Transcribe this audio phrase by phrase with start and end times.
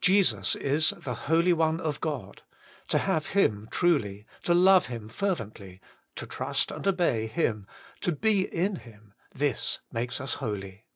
[0.00, 2.38] Jesus is the Holy One of Ooi:
[2.88, 5.82] to have Him truly, to love Him fervently,
[6.14, 7.66] to trust and obey Him,
[8.00, 10.86] to be in Him this makes us holy.